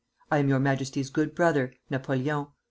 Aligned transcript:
I 0.31 0.39
am 0.39 0.49
your 0.49 0.57
Majesty's 0.57 1.11
good 1.11 1.35
brother, 1.35 1.75
NAPOLEON. 1.91 2.47